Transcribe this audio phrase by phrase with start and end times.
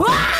[0.00, 0.37] Ah!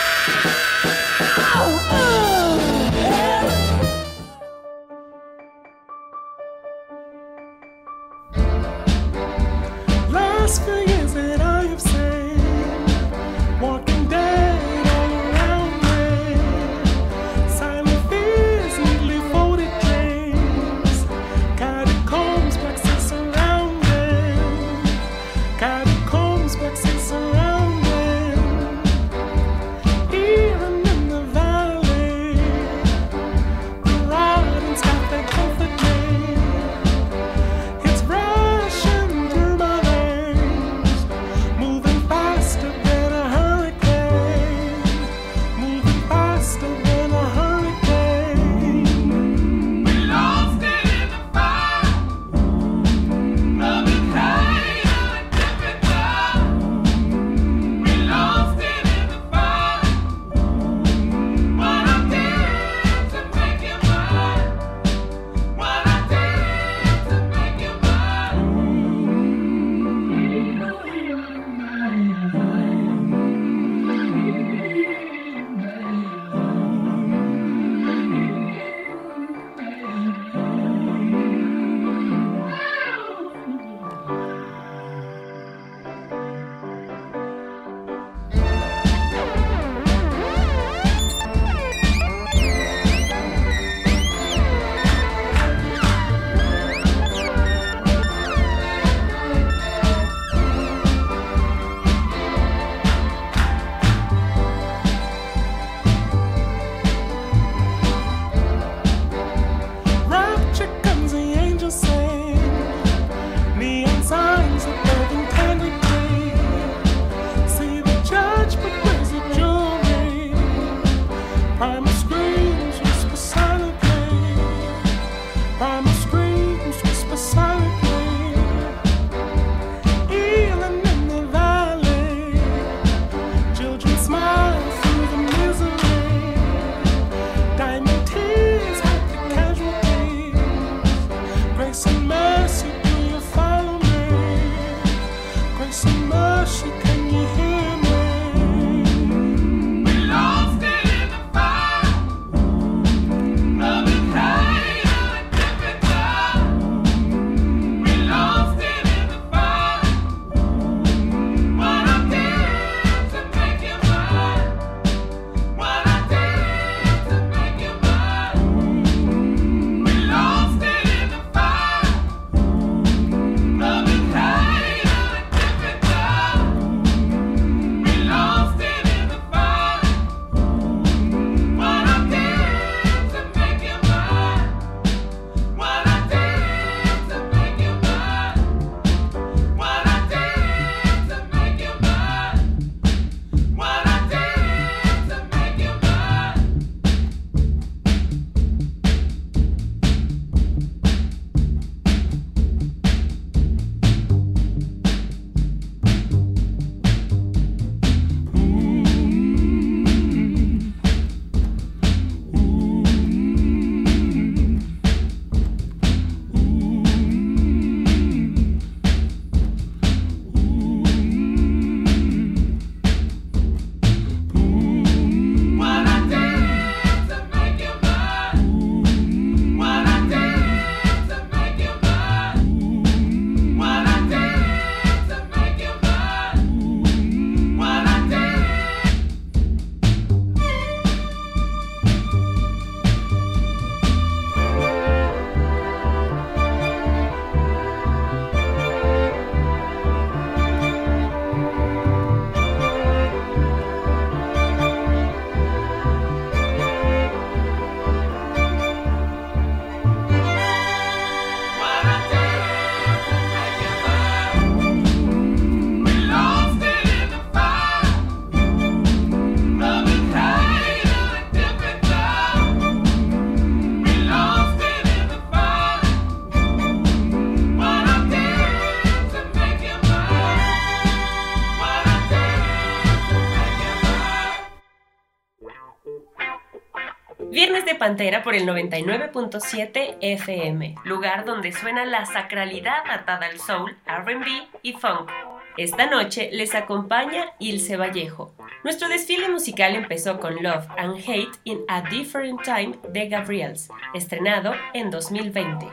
[287.88, 294.26] Por el 99.7 FM, lugar donde suena la sacralidad atada al soul, RB
[294.62, 295.10] y funk.
[295.56, 298.34] Esta noche les acompaña Ilse Vallejo.
[298.62, 304.52] Nuestro desfile musical empezó con Love and Hate in a Different Time de Gabriels, estrenado
[304.74, 305.66] en 2020.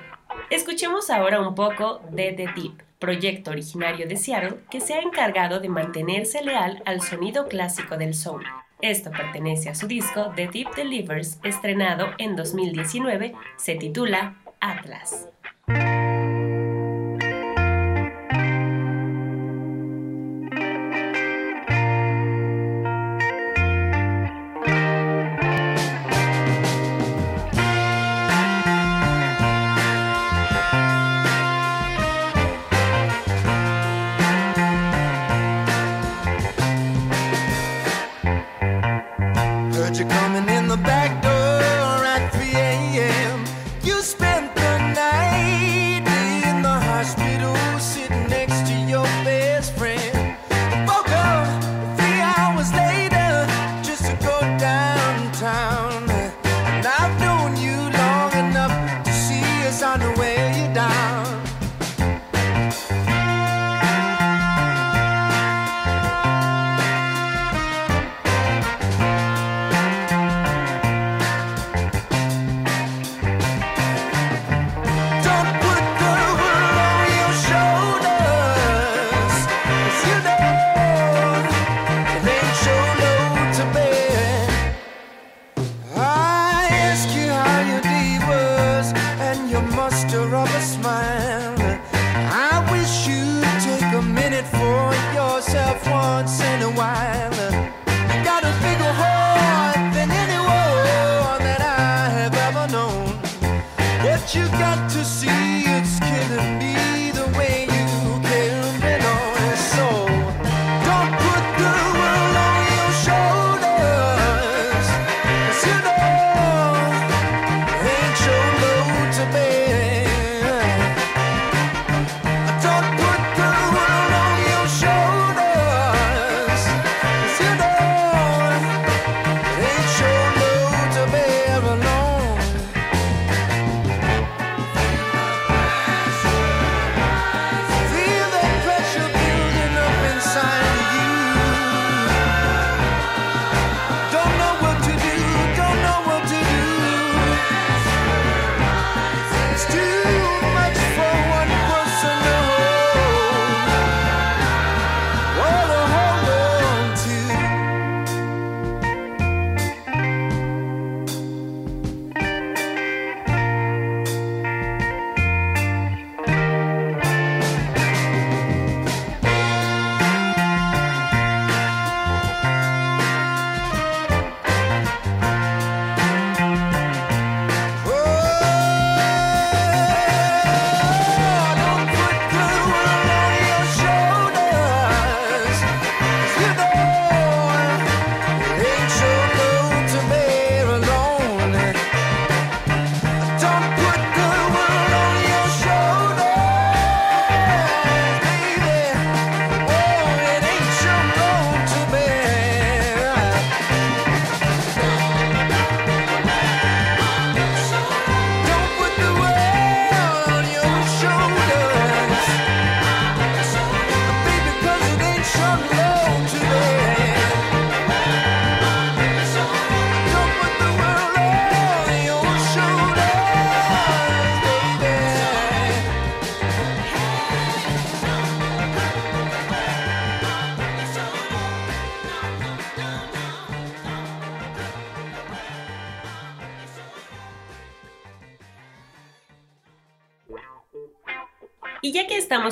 [0.50, 5.59] Escuchemos ahora un poco de The Deep, proyecto originario de Seattle que se ha encargado
[5.59, 8.45] de mantenerse leal al sonido clásico del soul.
[8.86, 15.28] Esto pertenece a su disco The Deep Delivers, estrenado en 2019, se titula Atlas.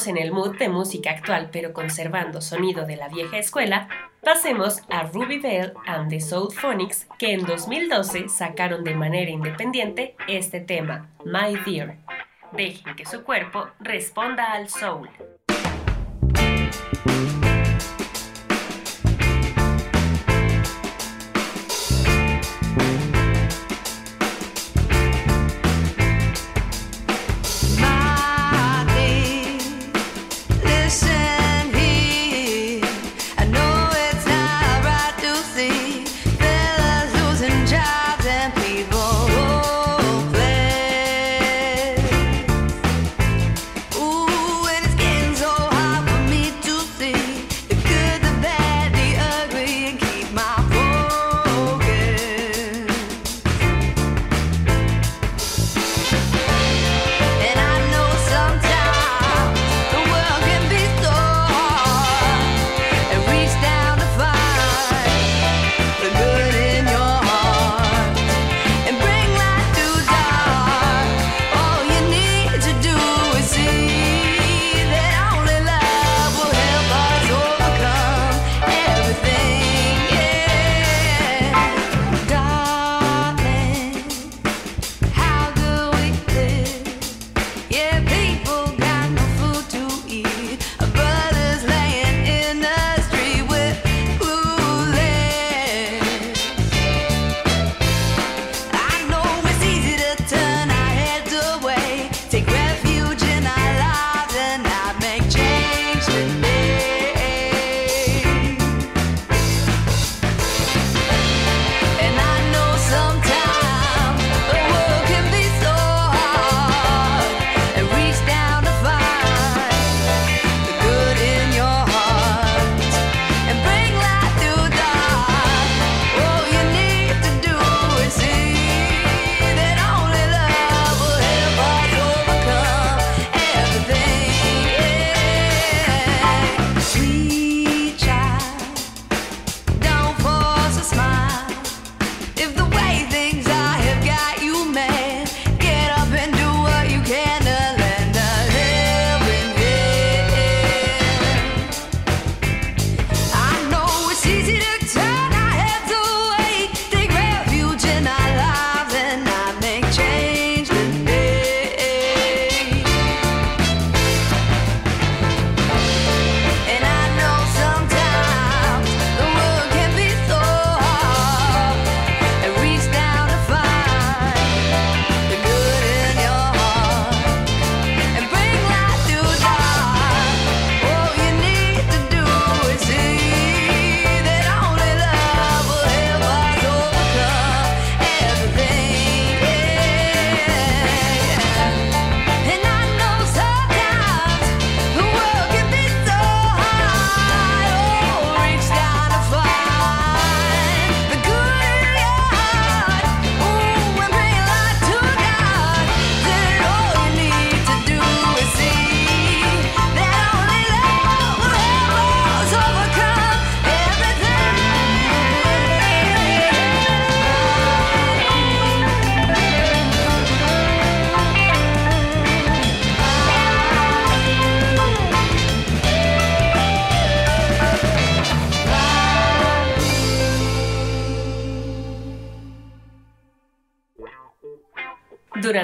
[0.07, 3.87] En el mood de música actual pero conservando sonido de la vieja escuela,
[4.23, 10.15] pasemos a Ruby Bell and the Soul Phonics que en 2012 sacaron de manera independiente
[10.27, 11.97] este tema, My Dear.
[12.51, 15.09] Dejen que su cuerpo responda al soul.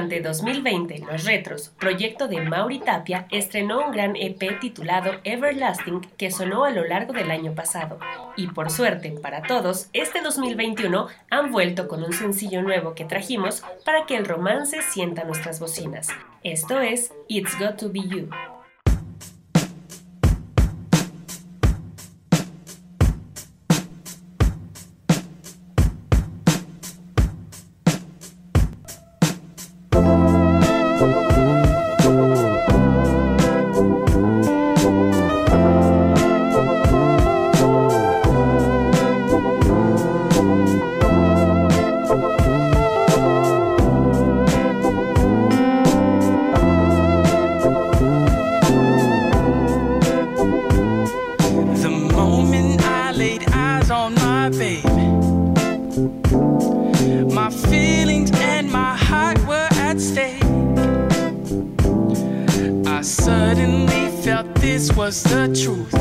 [0.09, 6.31] Durante 2020, Los Retros, proyecto de Mauri Tapia, estrenó un gran EP titulado Everlasting que
[6.31, 7.99] sonó a lo largo del año pasado.
[8.35, 13.63] Y por suerte para todos, este 2021 han vuelto con un sencillo nuevo que trajimos
[13.85, 16.07] para que el romance sienta nuestras bocinas.
[16.43, 18.29] Esto es It's Got to Be You.
[64.79, 65.99] this was the truth.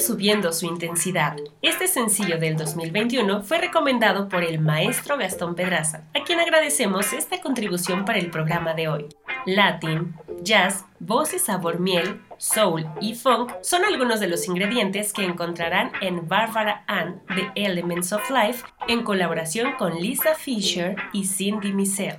[0.00, 1.36] Subiendo su intensidad.
[1.62, 7.40] Este sencillo del 2021 fue recomendado por el maestro Gastón Pedraza, a quien agradecemos esta
[7.40, 9.06] contribución para el programa de hoy.
[9.46, 15.92] Latin, jazz, voces sabor miel, soul y funk son algunos de los ingredientes que encontrarán
[16.00, 22.16] en Barbara Ann The Elements of Life en colaboración con Lisa Fisher y Cindy Missel.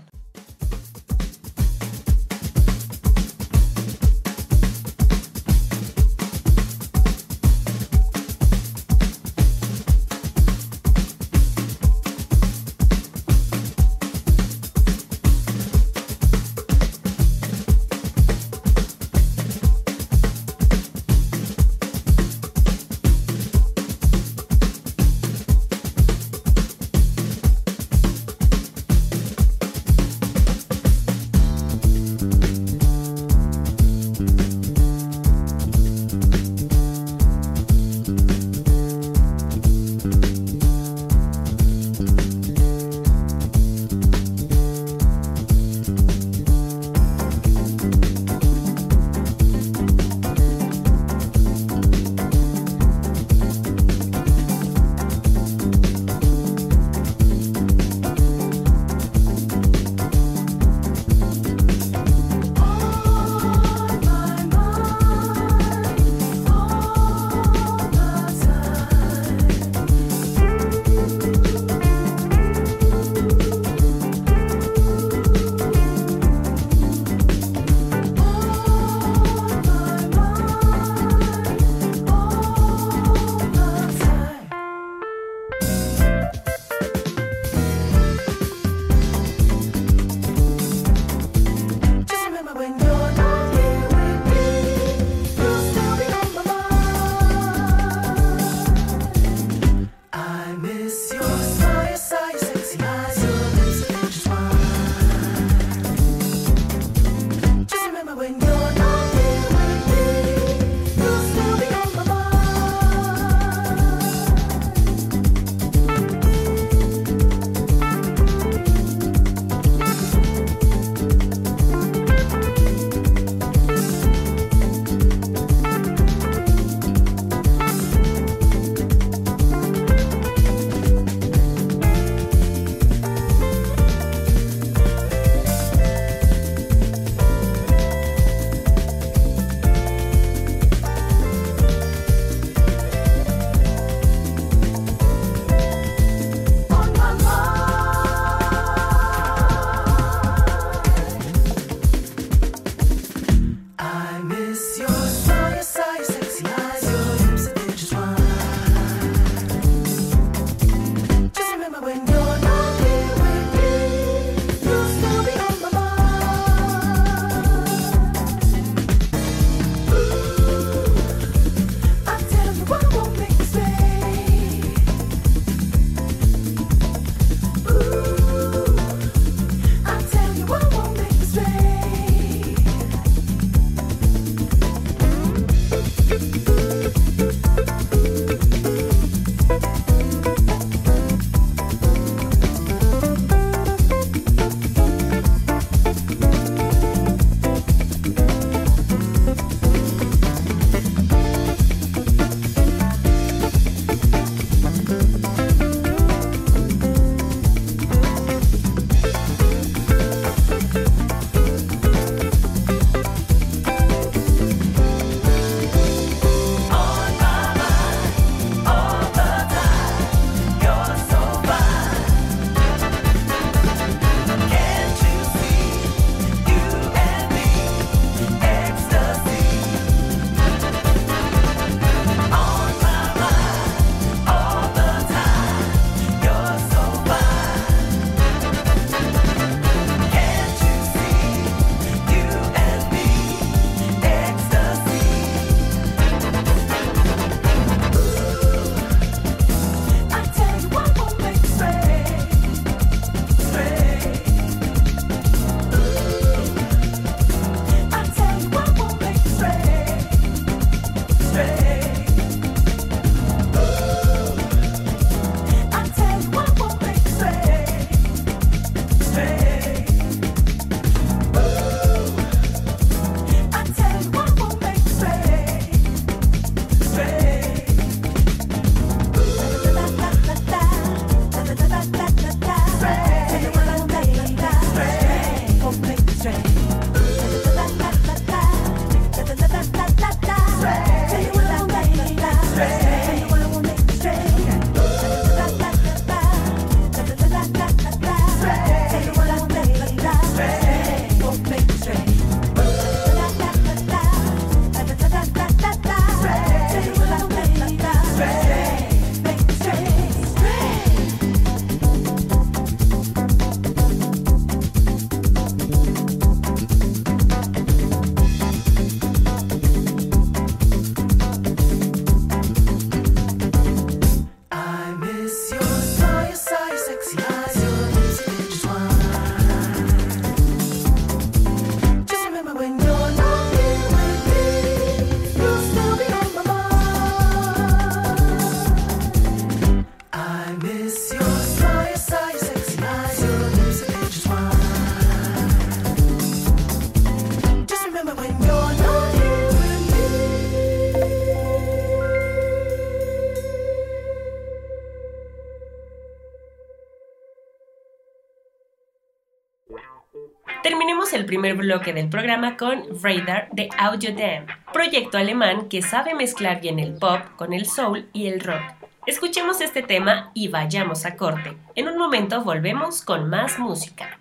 [361.47, 366.77] Primer bloque del programa con Radar de Audio Dam, proyecto alemán que sabe mezclar bien
[366.77, 368.61] el pop con el soul y el rock.
[369.05, 371.55] Escuchemos este tema y vayamos a corte.
[371.75, 374.19] En un momento volvemos con más música.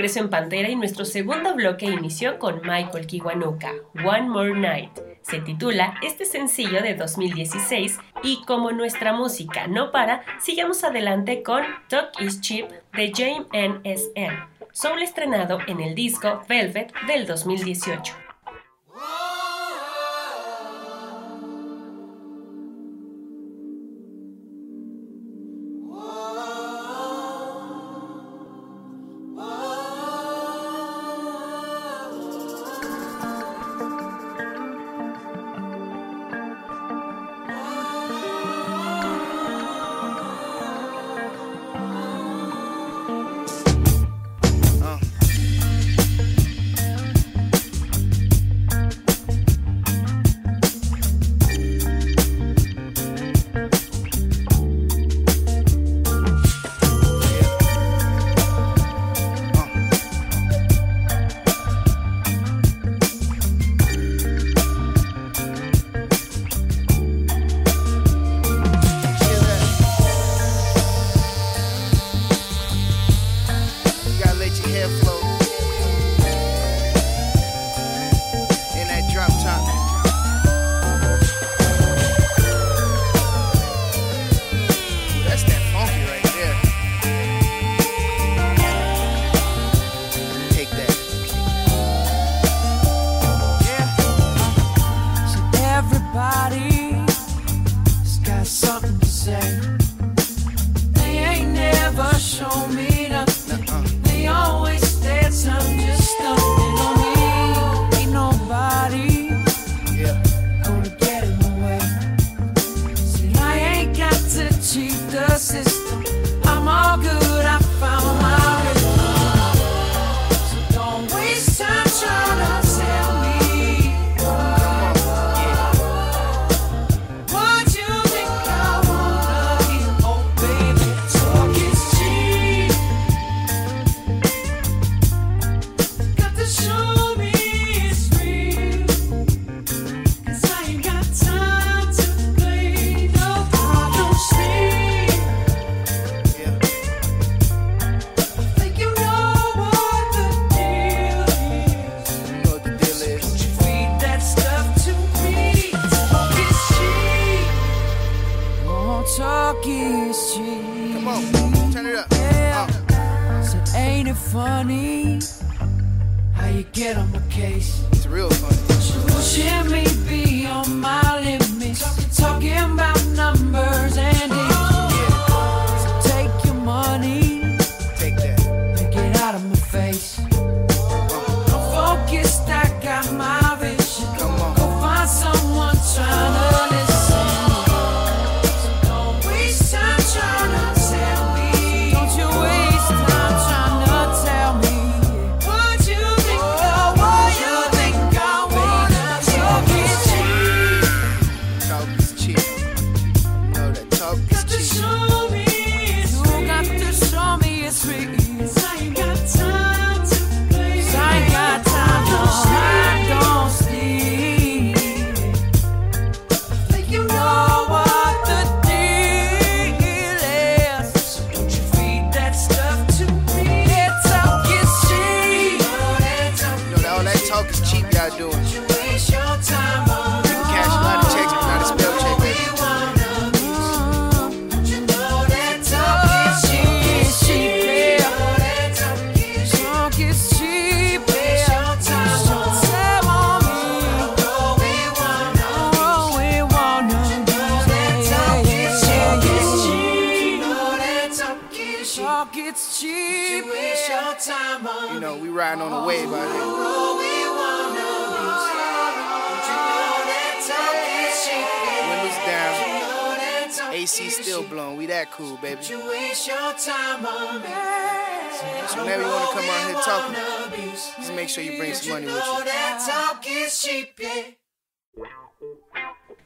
[0.00, 4.98] Regreso en Pantera y nuestro segundo bloque inició con Michael Kiwanuka, One More Night.
[5.20, 11.64] Se titula este sencillo de 2016 y como nuestra música no para, sigamos adelante con
[11.88, 18.29] Talk is Cheap de James NSN, solo estrenado en el disco Velvet del 2018.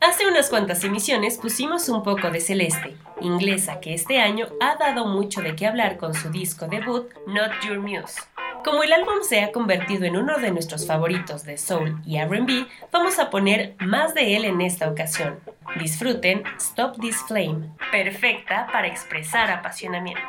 [0.00, 5.06] Hace unas cuantas emisiones pusimos un poco de Celeste, inglesa que este año ha dado
[5.06, 8.20] mucho de qué hablar con su disco debut Not Your Muse.
[8.64, 12.66] Como el álbum se ha convertido en uno de nuestros favoritos de soul y RB,
[12.90, 15.38] vamos a poner más de él en esta ocasión.
[15.78, 20.22] Disfruten Stop This Flame, perfecta para expresar apasionamiento.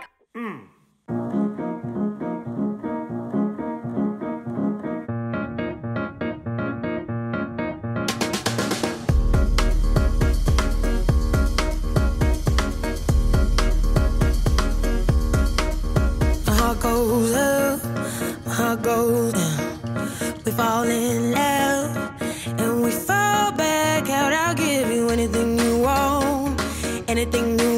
[18.45, 19.31] my heart down.
[20.45, 21.95] We fall in love
[22.59, 24.31] and we fall back out.
[24.33, 26.61] I'll give you anything you want,
[27.07, 27.74] anything you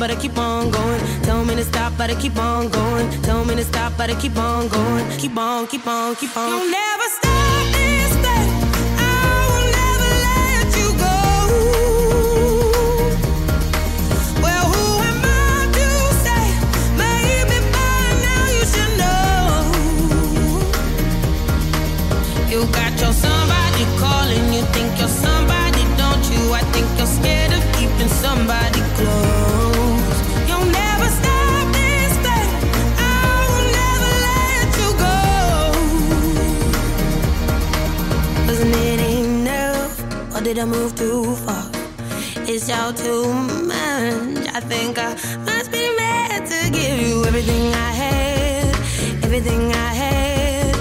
[0.00, 1.00] but I keep on going.
[1.24, 3.10] Tell me to stop, but I keep on going.
[3.20, 5.06] Tell me to stop, but I keep on going.
[5.18, 6.48] Keep on, keep on, keep on.
[6.48, 8.48] You'll never stop this thing.
[8.96, 9.12] I
[9.52, 11.16] will never let you go.
[14.44, 15.88] Well, who am I to
[16.24, 16.44] say?
[17.02, 19.52] Maybe by now you should know.
[22.50, 26.42] You got your somebody calling, you think you're somebody, don't you?
[26.54, 27.39] I think you're scared
[40.54, 41.70] did I move too far?
[42.50, 43.32] It's all too
[43.70, 44.48] much.
[44.52, 45.10] I think I
[45.46, 48.74] must be mad to give you everything I had,
[49.22, 50.74] everything I had,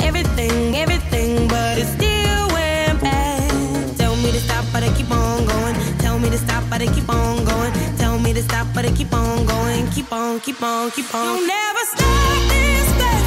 [0.00, 3.96] everything, everything, but it still went bad.
[3.98, 5.74] Tell me to stop, but I keep on going.
[5.98, 7.72] Tell me to stop, but I keep on going.
[7.96, 9.90] Tell me to stop, but I keep on going.
[9.90, 11.26] Keep on, keep on, keep on.
[11.26, 13.25] You'll never stop this thing.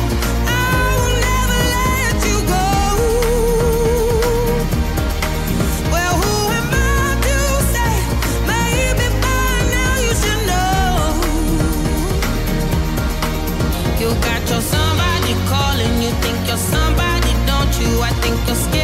[18.50, 18.79] the skin.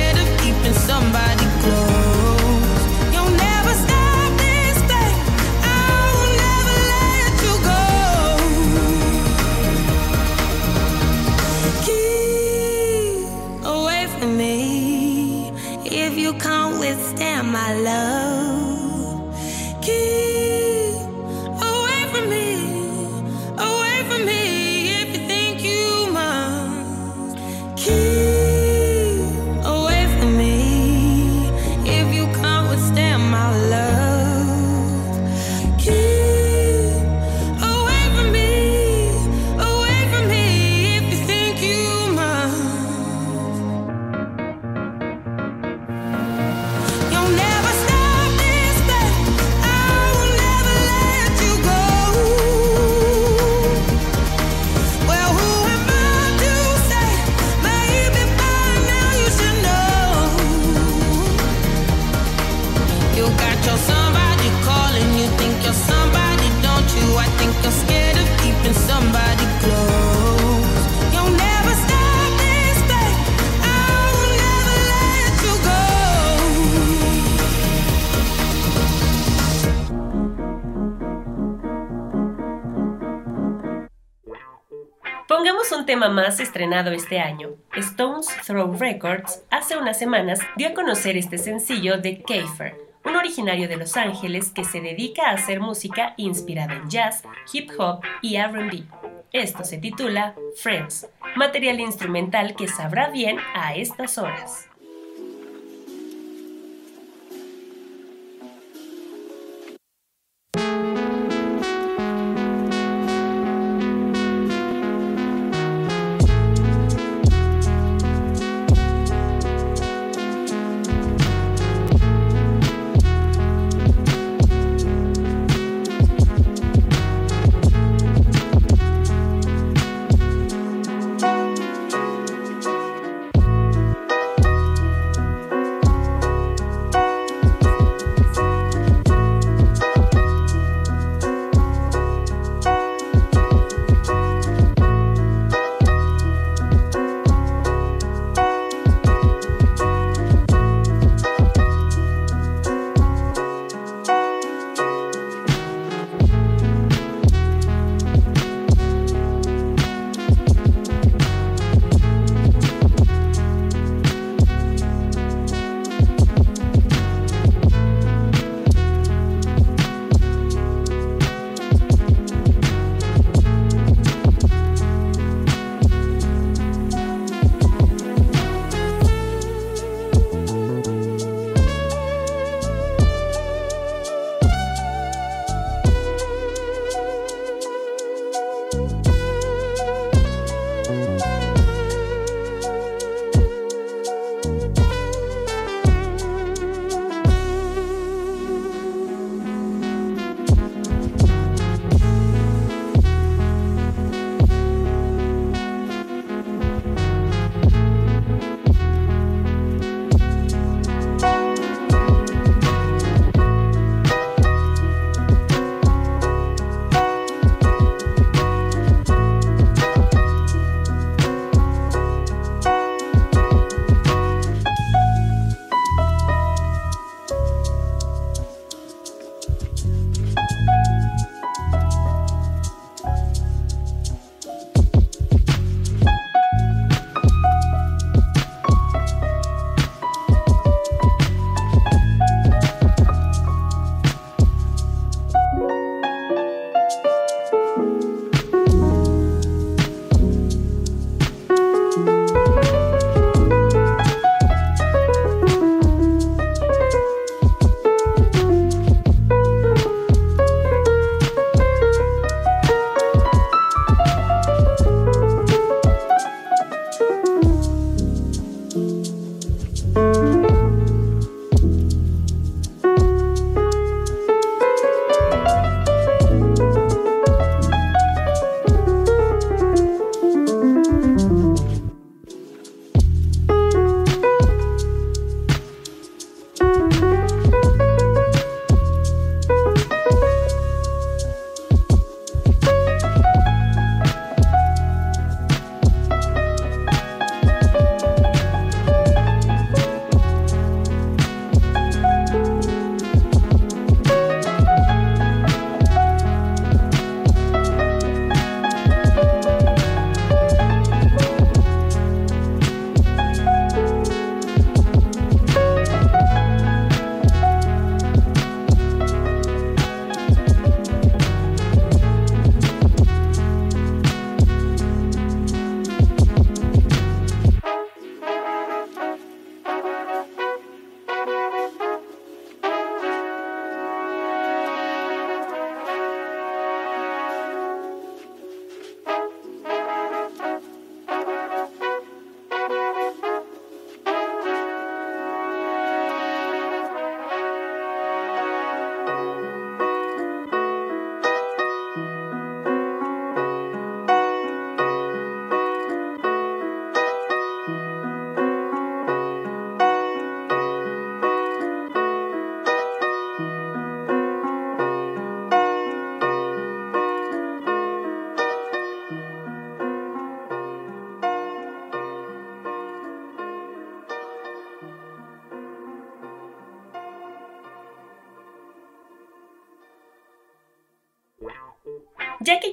[86.74, 87.50] Este año.
[87.76, 93.68] Stones Throw Records hace unas semanas dio a conocer este sencillo de Keifer, un originario
[93.68, 98.42] de Los Ángeles que se dedica a hacer música inspirada en jazz, hip hop y
[98.42, 98.84] RB.
[99.32, 104.68] Esto se titula Friends, material instrumental que sabrá bien a estas horas.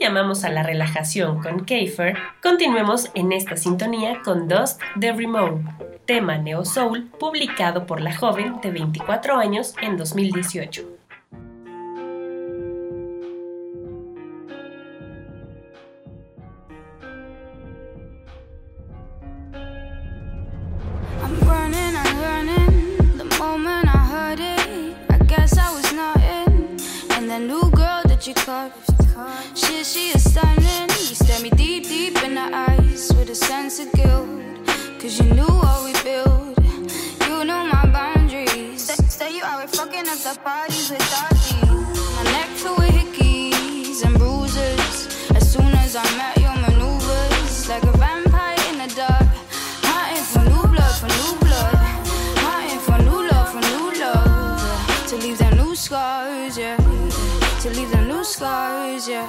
[0.03, 5.63] llamamos a la relajación con Kiefer, continuemos en esta sintonía con Dust de Remote,
[6.07, 10.92] tema neo soul publicado por la joven de 24 años en 2018.
[55.93, 56.77] scars, yeah.
[57.61, 59.29] To leave the new scars, yeah.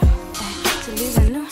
[0.85, 1.49] To leave the new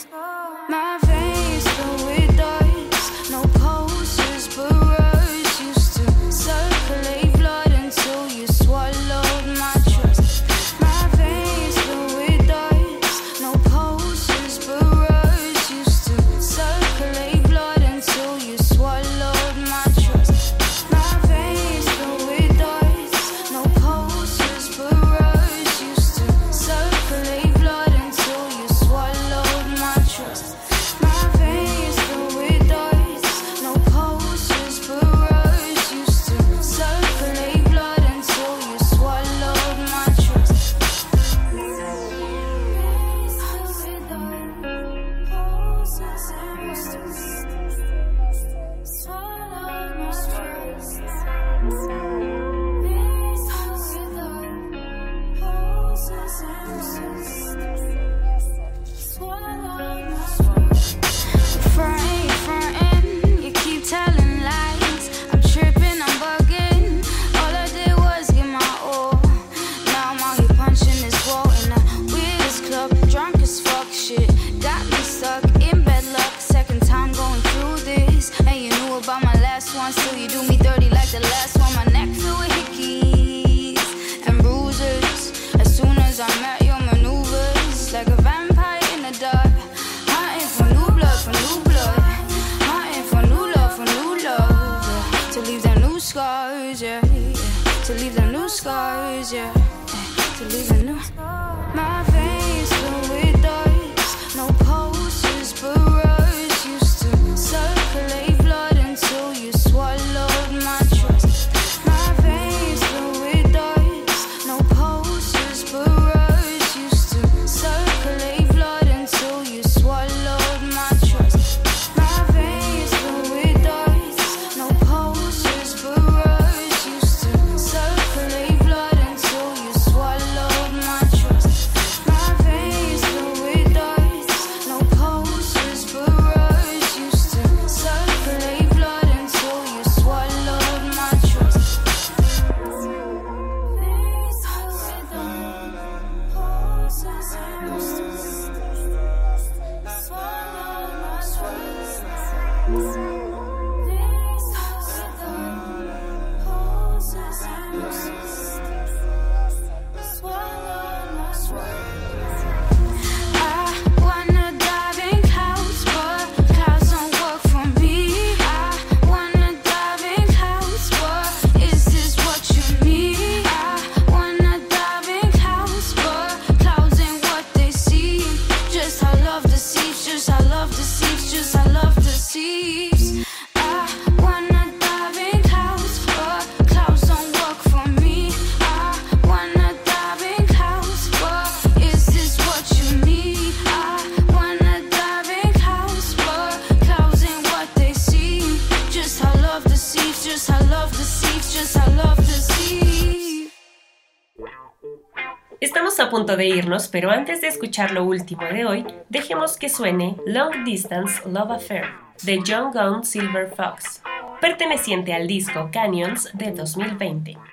[206.87, 211.85] pero antes de escuchar lo último de hoy, dejemos que suene Long Distance Love Affair
[212.23, 214.01] de John Gone Silver Fox,
[214.39, 217.51] perteneciente al disco Canyons de 2020.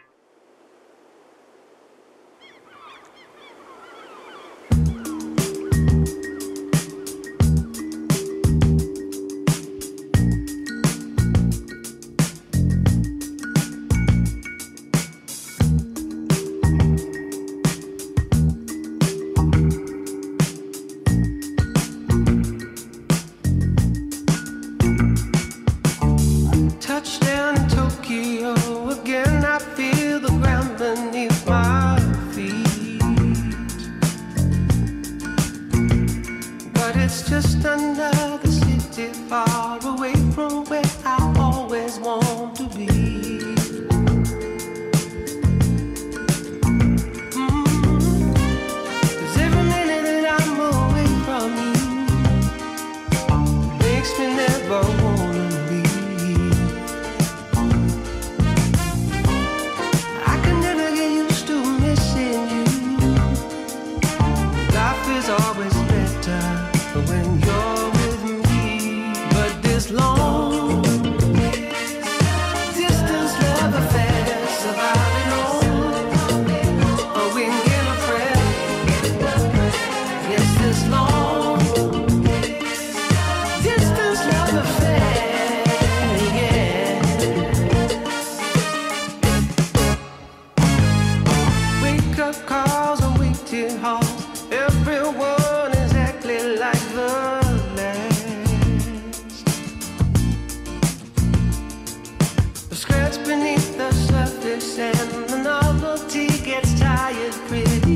[102.79, 107.88] scratch beneath the surface and the novelty gets tired pretty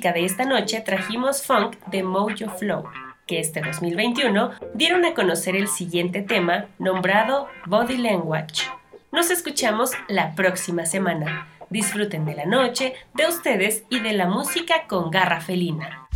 [0.00, 2.84] de esta noche trajimos funk de Mojo Flow,
[3.26, 8.64] que este 2021 dieron a conocer el siguiente tema nombrado Body Language.
[9.12, 11.48] Nos escuchamos la próxima semana.
[11.68, 16.08] Disfruten de la noche, de ustedes y de la música con garra felina.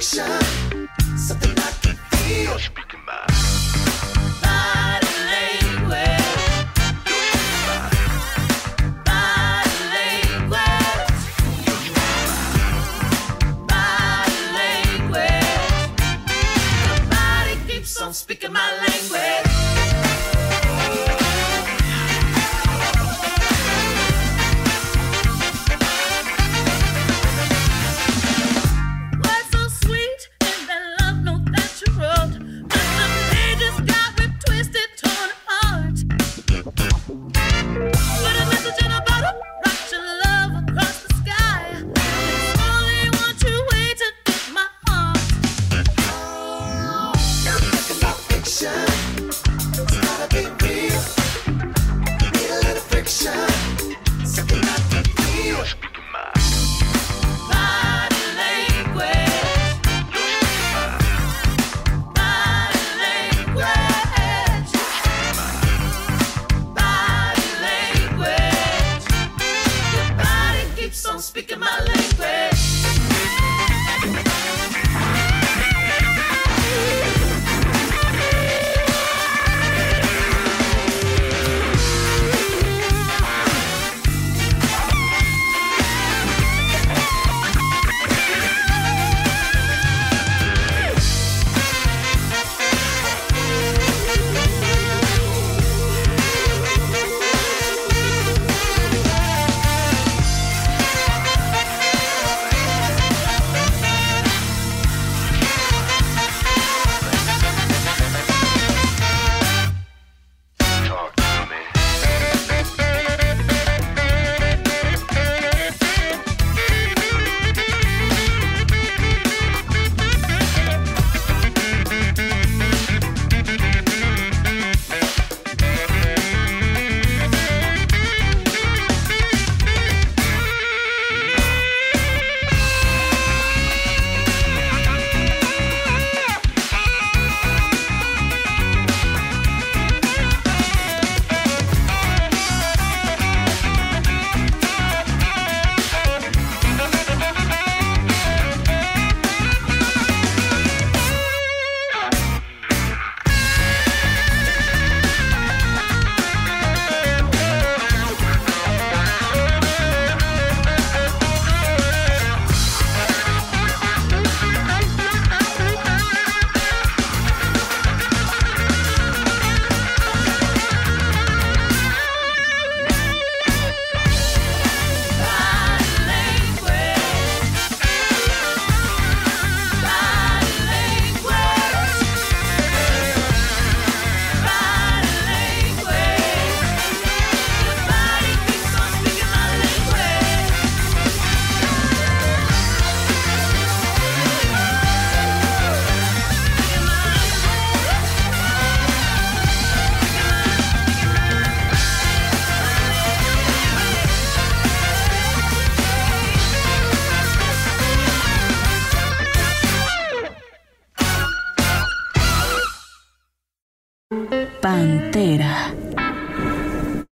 [0.00, 2.99] Something I can feel.